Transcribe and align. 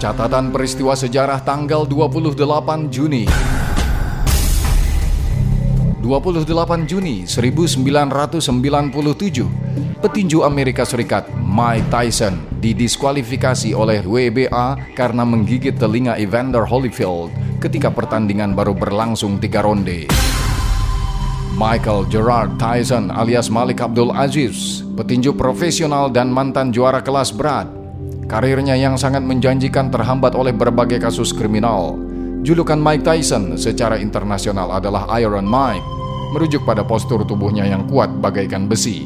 Catatan 0.00 0.48
peristiwa 0.48 0.96
sejarah 0.96 1.44
tanggal 1.44 1.84
28 1.84 2.32
Juni 2.88 3.28
28 6.00 6.88
Juni 6.88 7.28
1997 7.28 8.40
Petinju 10.00 10.40
Amerika 10.40 10.88
Serikat 10.88 11.28
Mike 11.36 11.92
Tyson 11.92 12.40
didiskualifikasi 12.64 13.76
oleh 13.76 14.00
WBA 14.00 14.96
karena 14.96 15.28
menggigit 15.28 15.76
telinga 15.76 16.16
Evander 16.16 16.64
Holyfield 16.64 17.28
ketika 17.60 17.92
pertandingan 17.92 18.56
baru 18.56 18.72
berlangsung 18.72 19.36
tiga 19.36 19.60
ronde. 19.60 20.08
Michael 21.60 22.08
Gerard 22.08 22.56
Tyson 22.56 23.12
alias 23.12 23.52
Malik 23.52 23.84
Abdul 23.84 24.16
Aziz, 24.16 24.80
petinju 24.96 25.36
profesional 25.36 26.08
dan 26.08 26.32
mantan 26.32 26.72
juara 26.72 27.04
kelas 27.04 27.36
berat. 27.36 27.79
Karirnya 28.30 28.78
yang 28.78 28.94
sangat 28.94 29.26
menjanjikan 29.26 29.90
terhambat 29.90 30.38
oleh 30.38 30.54
berbagai 30.54 31.02
kasus 31.02 31.34
kriminal. 31.34 31.98
Julukan 32.46 32.78
Mike 32.78 33.02
Tyson 33.02 33.58
secara 33.58 33.98
internasional 33.98 34.70
adalah 34.70 35.10
Iron 35.18 35.50
Mike, 35.50 35.82
merujuk 36.30 36.62
pada 36.62 36.86
postur 36.86 37.26
tubuhnya 37.26 37.66
yang 37.66 37.90
kuat 37.90 38.06
bagaikan 38.22 38.70
besi. 38.70 39.02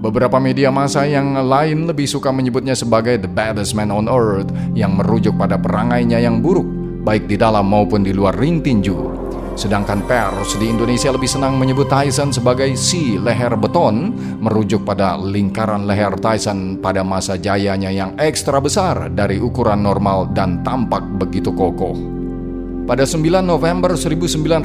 Beberapa 0.00 0.40
media 0.40 0.72
massa 0.72 1.04
yang 1.04 1.36
lain 1.44 1.84
lebih 1.84 2.08
suka 2.08 2.32
menyebutnya 2.32 2.72
sebagai 2.72 3.20
the 3.20 3.28
baddest 3.28 3.76
man 3.76 3.92
on 3.92 4.08
earth 4.08 4.48
yang 4.72 4.96
merujuk 4.96 5.36
pada 5.36 5.60
perangainya 5.60 6.24
yang 6.24 6.40
buruk, 6.40 6.64
baik 7.04 7.28
di 7.28 7.36
dalam 7.36 7.68
maupun 7.68 8.00
di 8.00 8.16
luar 8.16 8.32
ring 8.32 8.64
tinju. 8.64 9.13
Sedangkan 9.54 10.02
pers 10.02 10.58
di 10.58 10.66
Indonesia 10.66 11.14
lebih 11.14 11.30
senang 11.30 11.54
menyebut 11.54 11.86
Tyson 11.86 12.34
sebagai 12.34 12.74
si 12.74 13.14
leher 13.14 13.54
beton, 13.54 14.10
merujuk 14.42 14.82
pada 14.82 15.14
lingkaran 15.14 15.86
leher 15.86 16.18
Tyson 16.18 16.82
pada 16.82 17.06
masa 17.06 17.38
jayanya 17.38 17.94
yang 17.94 18.18
ekstra 18.18 18.58
besar 18.58 19.14
dari 19.14 19.38
ukuran 19.38 19.78
normal 19.78 20.34
dan 20.34 20.66
tampak 20.66 21.06
begitu 21.22 21.54
kokoh. 21.54 21.94
Pada 22.84 23.06
9 23.06 23.40
November 23.40 23.96
1996, 23.96 24.60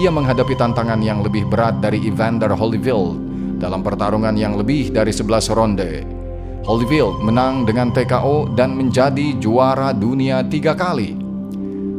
ia 0.00 0.08
menghadapi 0.08 0.54
tantangan 0.56 1.02
yang 1.02 1.20
lebih 1.20 1.44
berat 1.50 1.82
dari 1.84 2.00
Evander 2.06 2.54
Holyfield 2.54 3.20
dalam 3.60 3.84
pertarungan 3.84 4.32
yang 4.38 4.56
lebih 4.56 4.94
dari 4.94 5.12
11 5.12 5.52
ronde. 5.52 6.06
Holyfield 6.64 7.20
menang 7.26 7.68
dengan 7.68 7.90
TKO 7.90 8.54
dan 8.56 8.72
menjadi 8.72 9.36
juara 9.36 9.92
dunia 9.92 10.46
tiga 10.48 10.72
kali. 10.72 11.25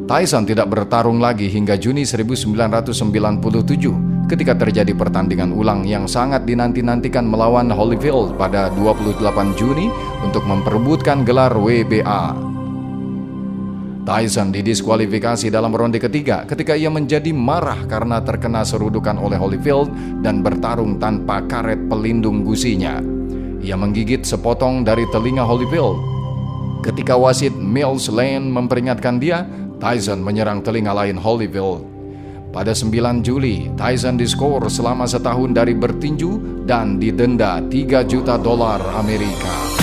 Tyson 0.08 0.48
tidak 0.48 0.72
bertarung 0.72 1.20
lagi 1.20 1.52
hingga 1.52 1.76
Juni 1.76 2.08
1997 2.08 2.96
ketika 4.32 4.56
terjadi 4.56 4.96
pertandingan 4.96 5.52
ulang 5.52 5.84
yang 5.84 6.08
sangat 6.08 6.48
dinanti-nantikan 6.48 7.28
melawan 7.28 7.68
Holyfield 7.68 8.40
pada 8.40 8.72
28 8.72 9.20
Juni 9.60 9.92
untuk 10.24 10.48
memperebutkan 10.48 11.28
gelar 11.28 11.52
WBA. 11.52 12.24
Tyson 14.08 14.56
didiskualifikasi 14.56 15.52
dalam 15.52 15.76
ronde 15.76 16.00
ketiga 16.00 16.48
ketika 16.48 16.72
ia 16.80 16.88
menjadi 16.88 17.36
marah 17.36 17.84
karena 17.92 18.24
terkena 18.24 18.64
serudukan 18.64 19.20
oleh 19.20 19.36
Holyfield 19.36 19.92
dan 20.24 20.40
bertarung 20.40 21.04
tanpa 21.04 21.44
karet 21.52 21.92
pelindung 21.92 22.48
gusinya. 22.48 23.04
Ia 23.60 23.76
menggigit 23.76 24.24
sepotong 24.24 24.88
dari 24.88 25.04
telinga 25.12 25.44
Holyfield. 25.44 26.00
Ketika 26.80 27.20
wasit 27.20 27.52
Mills 27.52 28.08
Lane 28.08 28.48
memperingatkan 28.48 29.20
dia, 29.20 29.44
Tyson 29.78 30.26
menyerang 30.26 30.66
telinga 30.66 30.94
lain 30.94 31.18
Holyfield. 31.18 31.86
Pada 32.50 32.74
9 32.74 33.22
Juli, 33.22 33.70
Tyson 33.78 34.18
diskor 34.18 34.66
selama 34.72 35.06
setahun 35.06 35.54
dari 35.54 35.78
bertinju 35.78 36.66
dan 36.66 36.98
didenda 36.98 37.62
3 37.62 38.02
juta 38.10 38.40
dolar 38.42 38.82
Amerika. 38.98 39.77